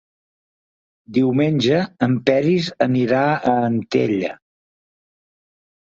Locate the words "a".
3.35-3.55